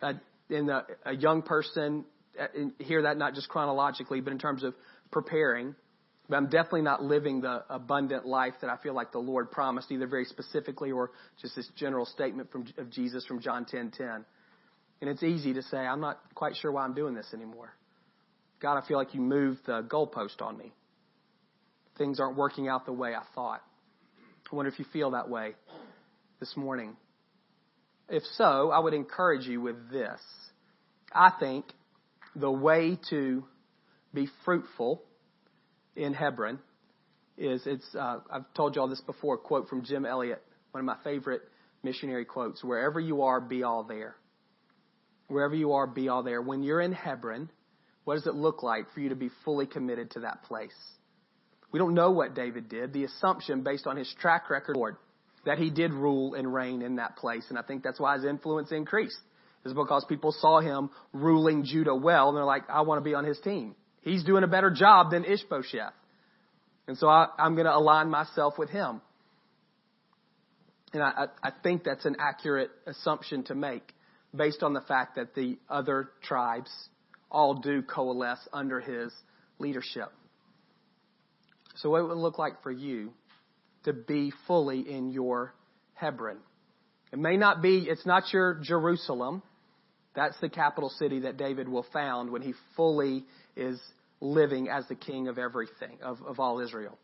[0.00, 0.14] a,
[0.48, 2.06] in a, a young person
[2.78, 4.74] hear that not just chronologically, but in terms of
[5.10, 5.74] preparing.
[6.28, 9.92] But I'm definitely not living the abundant life that I feel like the Lord promised,
[9.92, 13.70] either very specifically or just this general statement from, of Jesus from John 10:10.
[13.70, 14.24] 10, 10.
[15.02, 17.74] And it's easy to say, I'm not quite sure why I'm doing this anymore.
[18.60, 20.72] God, I feel like you moved the goalpost on me.
[21.98, 23.60] Things aren't working out the way I thought.
[24.50, 25.54] I wonder if you feel that way
[26.40, 26.96] this morning.
[28.08, 30.20] If so, I would encourage you with this.
[31.12, 31.64] I think
[32.34, 33.44] the way to
[34.14, 35.02] be fruitful
[35.96, 36.58] in Hebron
[37.36, 39.34] is it's uh, I've told you all this before.
[39.34, 41.42] A quote from Jim Elliot, one of my favorite
[41.82, 44.16] missionary quotes: "Wherever you are, be all there."
[45.28, 46.40] Wherever you are, be all there.
[46.40, 47.50] When you're in Hebron,
[48.04, 50.76] what does it look like for you to be fully committed to that place?
[51.72, 52.92] We don't know what David did.
[52.92, 54.96] The assumption, based on his track record, Lord,
[55.46, 58.24] that he did rule and reign in that place, and I think that's why his
[58.24, 59.18] influence increased.
[59.64, 63.14] Is because people saw him ruling Judah well, and they're like, I want to be
[63.14, 63.74] on his team.
[64.02, 65.92] He's doing a better job than Ishbosheth.
[66.86, 69.00] And so I, am going to align myself with him.
[70.92, 73.92] And I, I think that's an accurate assumption to make
[74.34, 76.70] based on the fact that the other tribes
[77.28, 79.12] all do coalesce under his
[79.58, 80.12] leadership.
[81.76, 83.12] So, what would it look like for you
[83.86, 85.54] to be fully in your
[85.94, 86.38] Hebron?
[87.12, 89.42] It may not be, it's not your Jerusalem.
[90.14, 93.24] That's the capital city that David will found when he fully
[93.56, 93.80] is
[94.20, 96.98] living as the king of everything, of, of all Israel.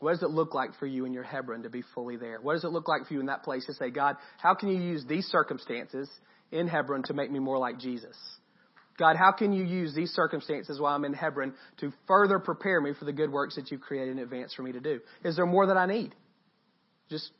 [0.00, 2.38] What does it look like for you in your Hebron to be fully there?
[2.40, 4.68] What does it look like for you in that place to say, God, how can
[4.68, 6.10] you use these circumstances
[6.52, 8.16] in Hebron to make me more like Jesus?
[8.96, 12.92] God, how can you use these circumstances while I'm in Hebron to further prepare me
[12.96, 15.00] for the good works that you've created in advance for me to do?
[15.24, 16.14] Is there more that I need?
[17.10, 17.30] Just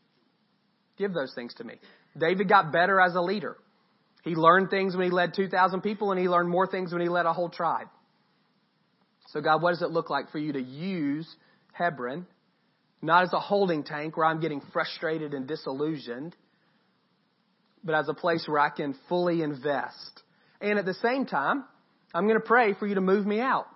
[0.99, 1.75] give those things to me.
[2.19, 3.57] David got better as a leader.
[4.25, 7.09] He learned things when he led 2,000 people, and he learned more things when he
[7.09, 7.88] led a whole tribe.
[9.29, 11.29] So, God, what does it look like for you to use
[11.73, 12.27] Hebron,
[13.03, 16.35] not as a holding tank where I'm getting frustrated and disillusioned,
[17.85, 20.23] but as a place where I can fully invest?
[20.64, 21.64] And at the same time,
[22.14, 23.66] I'm going to pray for you to move me out.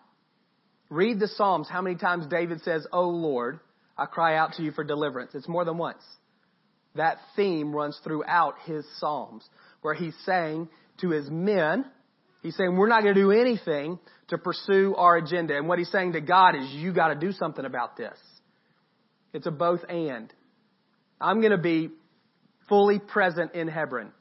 [0.89, 1.69] Read the Psalms.
[1.71, 3.61] How many times David says, Oh Lord,
[3.97, 5.33] I cry out to you for deliverance?
[5.35, 6.03] It's more than once.
[6.95, 9.47] That theme runs throughout his Psalms,
[9.83, 10.71] where he's saying
[11.03, 11.85] to his men,
[12.43, 13.99] He's saying we're not going to do anything
[14.29, 15.57] to pursue our agenda.
[15.57, 18.17] And what he's saying to God is you got to do something about this.
[19.33, 20.33] It's a both and.
[21.21, 21.91] I'm going to be
[22.69, 24.13] fully present in Hebron.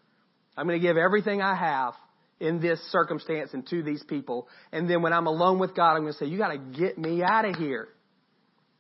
[0.58, 1.94] I'm going to give everything I have
[2.40, 4.48] in this circumstance and to these people.
[4.72, 6.98] And then when I'm alone with God, I'm going to say, you got to get
[6.98, 7.88] me out of here.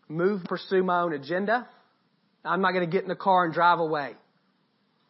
[0.08, 1.67] Move, pursue my own agenda.
[2.46, 4.13] I'm not going to get in the car and drive away.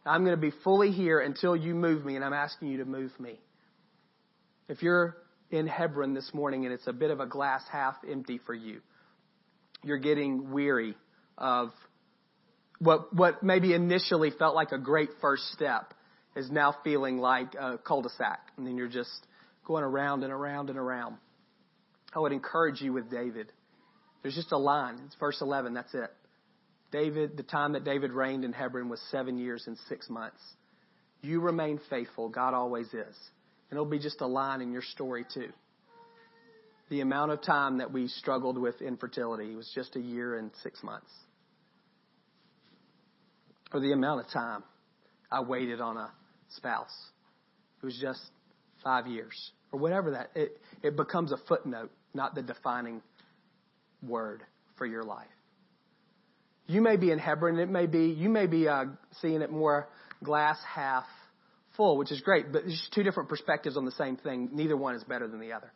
[0.05, 2.85] I'm going to be fully here until you move me, and I'm asking you to
[2.85, 3.39] move me.
[4.69, 5.17] If you're
[5.51, 8.81] in Hebron this morning and it's a bit of a glass half empty for you,
[9.83, 10.95] you're getting weary
[11.37, 11.69] of
[12.79, 15.93] what, what maybe initially felt like a great first step
[16.37, 18.39] is now feeling like a cul-de-sac.
[18.57, 19.25] And then you're just
[19.65, 21.17] going around and around and around.
[22.15, 23.51] I would encourage you with David.
[24.21, 25.01] There's just a line.
[25.07, 25.73] It's verse 11.
[25.73, 26.13] That's it.
[26.91, 30.39] David, the time that David reigned in Hebron was seven years and six months.
[31.21, 32.29] You remain faithful.
[32.29, 32.93] God always is.
[32.93, 35.49] And it'll be just a line in your story, too.
[36.89, 40.81] The amount of time that we struggled with infertility was just a year and six
[40.83, 41.11] months.
[43.73, 44.63] Or the amount of time
[45.29, 46.11] I waited on a
[46.49, 46.95] spouse.
[47.81, 48.21] It was just
[48.83, 49.51] five years.
[49.71, 50.31] Or whatever that.
[50.35, 53.01] It, it becomes a footnote, not the defining
[54.01, 54.43] word
[54.77, 55.27] for your life.
[56.67, 57.59] You may be in Hebron.
[57.59, 58.85] It may be, you may be uh,
[59.21, 59.87] seeing it more
[60.23, 61.05] glass half
[61.75, 64.49] full, which is great, but there's two different perspectives on the same thing.
[64.51, 65.71] Neither one is better than the other.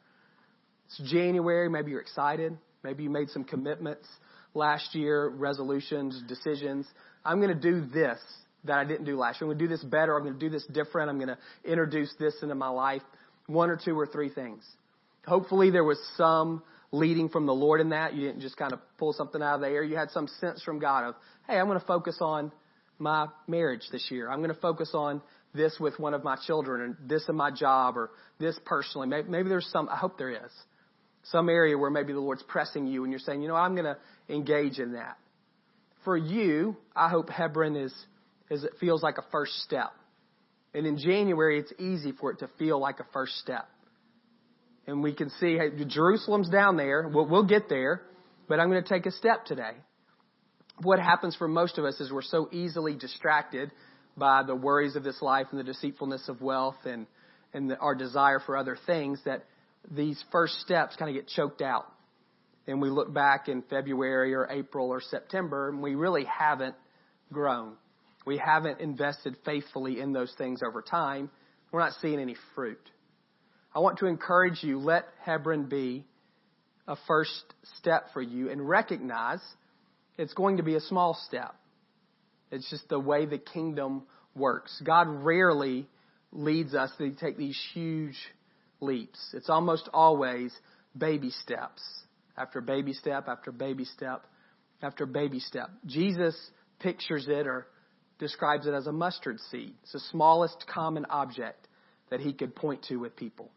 [0.88, 2.58] It's January, maybe you're excited.
[2.84, 4.08] Maybe you made some commitments
[4.54, 6.88] last year, resolutions, decisions.
[7.24, 8.20] I'm going to do this
[8.66, 9.50] that I didn't do last year.
[9.50, 10.16] I'm going to do this better.
[10.16, 11.10] I'm going to do this different.
[11.10, 13.02] I'm going to introduce this into my life.
[13.48, 14.64] One or two or three things.
[15.26, 18.14] Hopefully there was some leading from the Lord in that.
[18.14, 19.84] You didn't just kind of pull something out of the air.
[19.84, 21.16] You had some sense from God of,
[21.48, 22.52] hey, I'm going to focus on
[23.00, 24.30] my marriage this year.
[24.30, 25.22] I'm going to focus on
[25.54, 29.08] this with one of my children and this in my job or this personally.
[29.08, 30.52] Maybe, maybe there's some, I hope there is,
[31.24, 33.86] some area where maybe the Lord's pressing you and you're saying, you know, I'm going
[33.86, 33.98] to
[34.34, 35.18] engage in that.
[36.04, 37.94] For you, I hope Hebron is,
[38.52, 39.92] is it feels like a first step.
[40.74, 43.68] And in January, it's easy for it to feel like a first step.
[44.86, 47.10] And we can see, hey, Jerusalem's down there.
[47.12, 48.02] We'll, we'll get there,
[48.50, 49.72] but I'm going to take a step today.
[50.82, 53.72] What happens for most of us is we're so easily distracted
[54.18, 57.08] by the worries of this life and the deceitfulness of wealth and,
[57.54, 59.46] and the, our desire for other things that
[59.90, 61.86] these first steps kind of get choked out.
[62.68, 66.76] And we look back in February or April or September and we really haven't
[67.32, 67.76] grown.
[68.26, 71.30] We haven't invested faithfully in those things over time.
[71.72, 72.82] We're not seeing any fruit.
[73.74, 76.06] I want to encourage you, let Hebron be
[76.88, 77.44] a first
[77.78, 79.40] step for you and recognize
[80.18, 81.56] it's going to be a small step.
[82.52, 84.04] It's just the way the kingdom
[84.36, 84.82] works.
[84.86, 85.88] God rarely
[86.32, 88.18] leads us to take these huge
[88.82, 89.20] leaps.
[89.34, 90.54] It's almost always
[90.98, 91.82] baby steps
[92.38, 94.26] after baby step after baby step
[94.82, 95.70] after baby step.
[95.86, 96.36] Jesus
[96.80, 97.68] pictures it or
[98.22, 99.74] describes it as a mustard seed.
[99.84, 101.68] It's the smallest common object
[102.10, 103.50] that he could point to with people.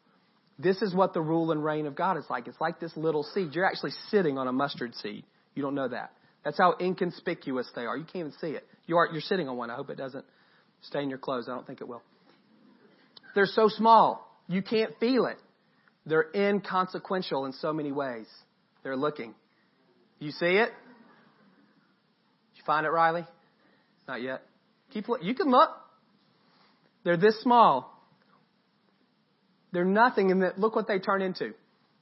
[0.59, 2.48] This is what the rule and reign of God is like.
[2.48, 3.55] It's like this little seed.
[3.55, 5.24] You're actually sitting on a mustard seed.
[5.55, 6.12] You don't know that.
[6.44, 7.96] That's how inconspicuous they are.
[7.96, 8.66] You can't even see it.
[8.87, 9.70] You are, you're sitting on one.
[9.70, 10.24] I hope it doesn't
[10.83, 11.46] stain your clothes.
[11.48, 12.03] I don't think it will.
[13.35, 14.27] They're so small.
[14.48, 15.38] You can't feel it.
[16.07, 18.27] They're inconsequential in so many ways.
[18.83, 19.35] They're looking.
[20.20, 20.68] You see it?
[20.68, 23.27] Did you find it, Riley?
[24.07, 24.42] Not yet.
[24.94, 25.70] Keep You can look.
[27.02, 27.90] They're this small.
[29.72, 31.52] They're nothing, and look what they turn into.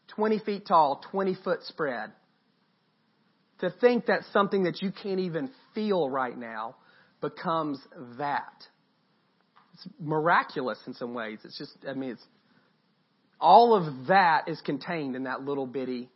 [0.08, 2.12] 20 feet tall, 20 foot spread.
[3.60, 6.76] To think that something that you can't even feel right now
[7.22, 7.80] becomes
[8.18, 8.52] that.
[9.74, 11.38] It's miraculous in some ways.
[11.44, 12.26] It's just, I mean, it's,
[13.40, 16.10] all of that is contained in that little bitty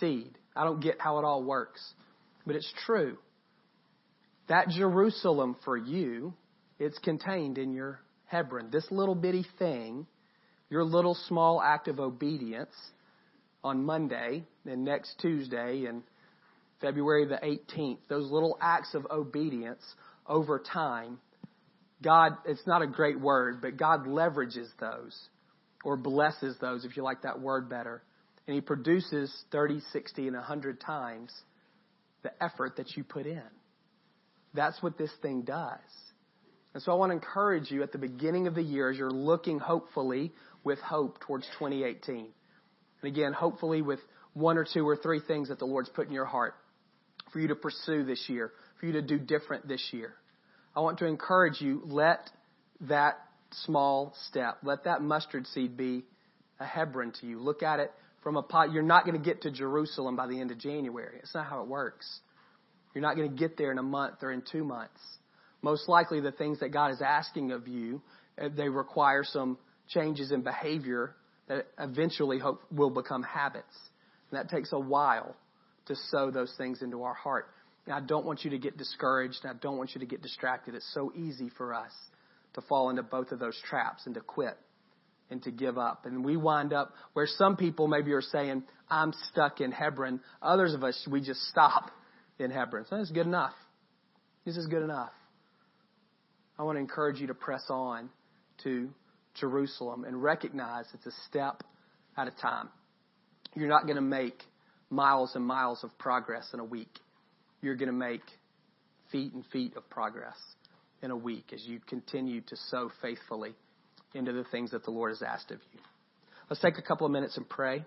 [0.00, 0.36] seed.
[0.56, 1.80] I don't get how it all works,
[2.44, 3.18] but it's true.
[4.48, 6.34] That Jerusalem for you,
[6.78, 8.70] it's contained in your Hebron.
[8.70, 10.06] This little bitty thing,
[10.70, 12.74] your little small act of obedience
[13.64, 16.02] on Monday and next Tuesday and
[16.80, 19.82] February the 18th, those little acts of obedience
[20.28, 21.18] over time,
[22.02, 25.18] God, it's not a great word, but God leverages those
[25.84, 28.02] or blesses those, if you like that word better.
[28.46, 31.32] And He produces 30, 60, and 100 times
[32.22, 33.42] the effort that you put in.
[34.56, 35.78] That's what this thing does.
[36.74, 39.10] And so I want to encourage you at the beginning of the year as you're
[39.10, 40.32] looking hopefully
[40.64, 42.26] with hope towards 2018.
[43.02, 44.00] And again, hopefully with
[44.34, 46.54] one or two or three things that the Lord's put in your heart
[47.32, 50.14] for you to pursue this year, for you to do different this year.
[50.74, 52.28] I want to encourage you, let
[52.82, 53.18] that
[53.64, 56.04] small step, let that mustard seed be
[56.60, 57.40] a Hebron to you.
[57.40, 57.90] Look at it
[58.22, 58.72] from a pot.
[58.72, 61.18] You're not going to get to Jerusalem by the end of January.
[61.22, 62.20] It's not how it works.
[62.96, 64.98] You're not going to get there in a month or in two months.
[65.60, 68.00] Most likely, the things that God is asking of you,
[68.40, 71.14] uh, they require some changes in behavior
[71.46, 73.76] that eventually hope will become habits.
[74.30, 75.36] And that takes a while
[75.88, 77.48] to sow those things into our heart.
[77.84, 79.40] And I don't want you to get discouraged.
[79.42, 80.74] And I don't want you to get distracted.
[80.74, 81.92] It's so easy for us
[82.54, 84.56] to fall into both of those traps and to quit
[85.28, 86.06] and to give up.
[86.06, 90.20] And we wind up where some people maybe are saying, I'm stuck in Hebron.
[90.40, 91.90] Others of us, we just stop
[92.38, 92.84] in Hebron.
[92.88, 93.54] So that's good enough.
[94.44, 95.12] This is good enough.
[96.58, 98.08] I want to encourage you to press on
[98.64, 98.88] to
[99.34, 101.62] Jerusalem and recognize it's a step
[102.16, 102.68] at a time.
[103.54, 104.42] You're not going to make
[104.90, 107.00] miles and miles of progress in a week.
[107.60, 108.22] You're going to make
[109.10, 110.36] feet and feet of progress
[111.02, 113.54] in a week as you continue to sow faithfully
[114.14, 115.80] into the things that the Lord has asked of you.
[116.48, 117.84] Let's take a couple of minutes and pray.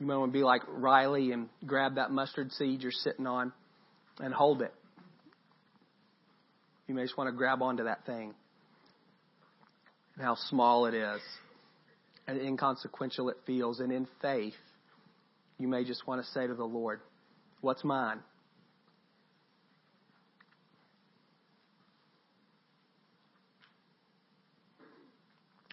[0.00, 3.52] You might want to be like Riley and grab that mustard seed you're sitting on
[4.20, 4.74] and hold it.
[6.88, 8.34] You may just want to grab onto that thing
[10.16, 11.20] and how small it is
[12.26, 13.80] and inconsequential it feels.
[13.80, 14.54] And in faith,
[15.58, 17.00] you may just want to say to the Lord,
[17.60, 18.18] What's mine?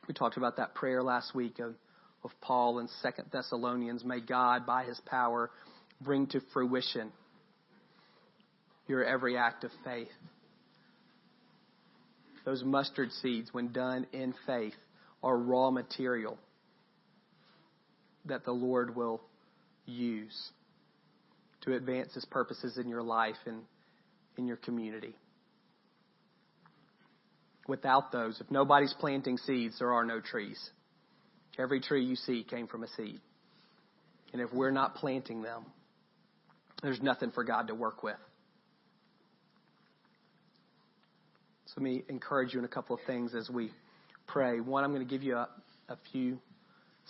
[0.08, 1.76] We talked about that prayer last week of
[2.24, 4.04] of Paul in Second Thessalonians.
[4.04, 5.50] May God, by his power,
[6.02, 7.12] bring to fruition
[8.88, 10.10] your every act of faith.
[12.46, 14.74] Those mustard seeds, when done in faith,
[15.24, 16.38] are raw material
[18.26, 19.22] that the Lord will
[19.86, 20.52] use
[21.62, 23.62] to advance his purposes in your life and
[24.38, 25.14] in your community.
[27.68, 30.60] Without those, if nobody's planting seeds, there are no trees.
[31.58, 33.20] Every tree you see came from a seed.
[34.34, 35.66] And if we're not planting them,
[36.82, 38.16] there's nothing for God to work with.
[41.66, 43.72] So let me encourage you in a couple of things as we
[44.28, 44.60] pray.
[44.60, 45.50] One, I'm going to give you a,
[45.90, 46.40] a few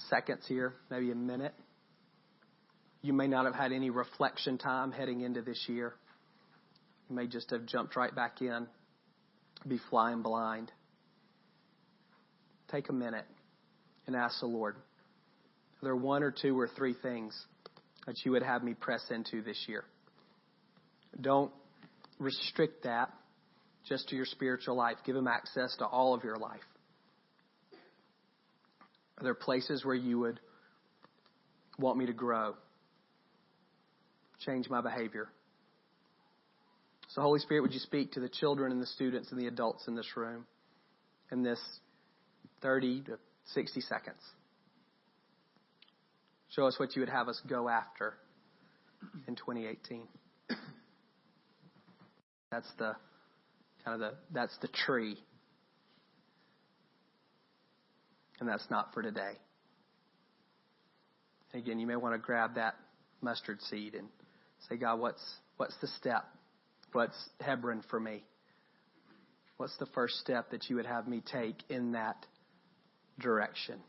[0.10, 1.54] seconds here, maybe a minute.
[3.02, 5.94] You may not have had any reflection time heading into this year.
[7.10, 8.68] You may just have jumped right back in,
[9.68, 10.72] be flying blind.
[12.72, 13.26] Take a minute
[14.14, 17.40] and ask the Lord, Are there one or two or three things
[18.06, 19.84] that you would have me press into this year?
[21.20, 21.52] Don't
[22.20, 23.12] restrict that
[23.88, 24.98] just to your spiritual life.
[25.06, 26.62] Give Him access to all of your life.
[29.18, 30.40] Are there places where you would
[31.78, 32.56] want me to grow?
[34.46, 35.30] Change my behavior?
[37.10, 39.88] So, Holy Spirit, would you speak to the children and the students and the adults
[39.88, 40.46] in this room
[41.32, 41.60] in this
[42.62, 43.20] 30 to
[43.54, 44.22] 60 seconds?
[46.50, 48.14] Show us what you would have us go after
[49.28, 50.08] in 2018.
[52.52, 52.96] That's the
[53.86, 55.18] kind of the that's the tree.
[58.40, 59.34] And that's not for today.
[61.54, 62.76] Again, you may want to grab that
[63.22, 64.08] mustard seed and
[64.68, 65.24] say, God, what's
[65.58, 66.26] what's the step?
[66.92, 68.24] What's Hebron for me?
[69.56, 72.26] What's the first step that you would have me take in that
[73.22, 73.80] direction?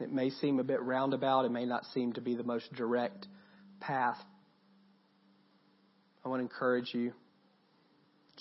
[0.00, 1.46] It may seem a bit roundabout.
[1.46, 3.26] It may not seem to be the most direct
[3.80, 4.18] path.
[6.24, 7.12] I want to encourage you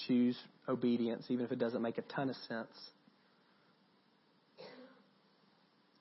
[0.07, 0.37] choose
[0.67, 2.67] obedience, even if it doesn't make a ton of sense.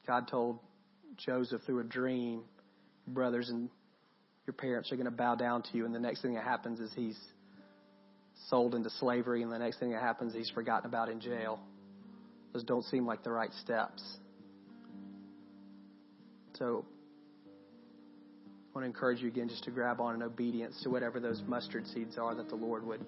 [0.06, 0.58] God told
[1.16, 2.42] Joseph through a dream,
[3.06, 3.68] brothers and
[4.46, 6.80] your parents are going to bow down to you, and the next thing that happens
[6.80, 7.18] is he's
[8.48, 11.60] sold into slavery, and the next thing that happens, he's forgotten about in jail.
[12.52, 14.02] Those don't seem like the right steps.
[16.58, 16.84] So
[17.46, 21.40] I want to encourage you again just to grab on in obedience to whatever those
[21.46, 23.04] mustard seeds are that the Lord would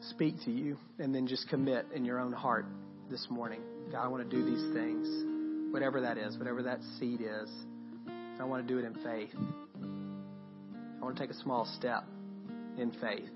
[0.00, 2.66] speak to you, and then just commit in your own heart
[3.10, 3.60] this morning.
[3.90, 5.08] God, I want to do these things,
[5.70, 7.50] whatever that is, whatever that seed is.
[8.40, 9.34] I want to do it in faith.
[11.00, 12.04] I want to take a small step
[12.78, 13.30] in faith.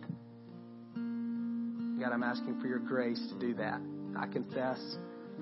[2.00, 3.80] God, I'm asking for your grace to do that.
[4.16, 4.78] I confess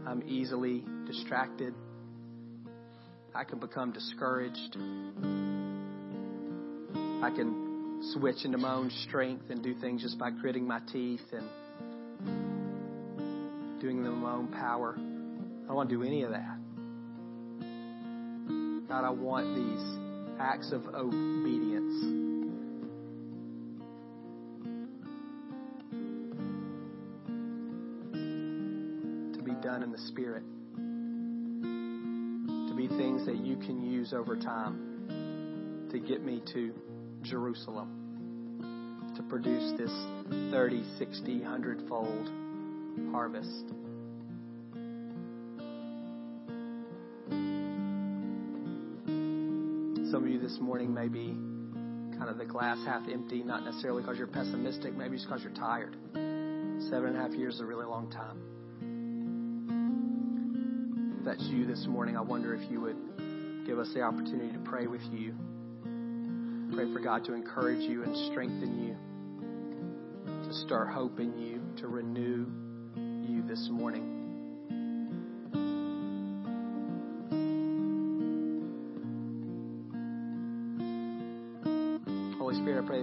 [0.06, 1.74] I'm easily distracted.
[3.34, 4.76] I can become discouraged.
[7.22, 11.20] I can switch into my own strength and do things just by gritting my teeth
[11.32, 11.48] and
[13.80, 14.94] doing them in my own power.
[14.96, 16.59] I don't want to do any of that.
[18.90, 21.94] God, I want these acts of obedience.
[29.36, 30.42] To be done in the Spirit
[32.68, 36.74] To be things that you can use over time to get me to
[37.22, 39.92] Jerusalem to produce this
[40.50, 42.28] 30, 60, 100 fold
[43.12, 43.72] harvest.
[50.50, 51.28] This morning may be
[52.18, 55.52] kind of the glass half empty, not necessarily because you're pessimistic, maybe it's because you're
[55.52, 55.96] tired.
[56.90, 58.40] Seven and a half years is a really long time
[61.20, 64.58] if that's you this morning, I wonder if you would give us the opportunity to
[64.60, 65.34] pray with you.
[66.74, 68.96] Pray for God to encourage you and strengthen you,
[70.48, 72.46] to stir hope in you, to renew
[72.96, 74.19] you this morning.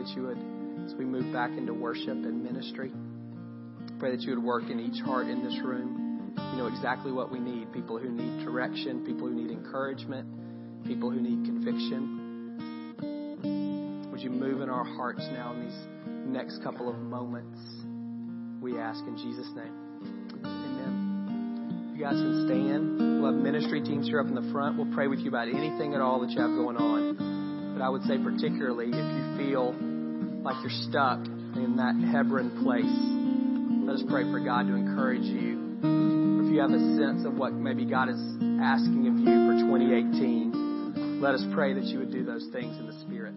[0.07, 0.37] That you would,
[0.85, 2.91] as we move back into worship and ministry,
[3.99, 6.33] pray that you would work in each heart in this room.
[6.51, 11.09] You know exactly what we need people who need direction, people who need encouragement, people
[11.11, 12.13] who need conviction.
[14.11, 15.77] Would you move in our hearts now in these
[16.27, 17.59] next couple of moments?
[18.61, 19.73] We ask in Jesus' name.
[20.45, 21.93] Amen.
[21.95, 23.21] You guys can stand.
[23.21, 24.77] We'll have ministry teams here up in the front.
[24.77, 27.73] We'll pray with you about anything at all that you have going on.
[27.77, 29.75] But I would say, particularly, if you feel
[30.47, 31.19] like you're stuck
[31.59, 32.87] in that Hebron place,
[33.83, 35.75] let us pray for God to encourage you
[36.47, 38.15] if you have a sense of what maybe God is
[38.63, 42.87] asking of you for 2018, let us pray that you would do those things in
[42.87, 43.33] the Spirit.